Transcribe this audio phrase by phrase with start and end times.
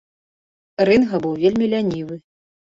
[0.89, 2.19] Рынга быў вельмі лянівы.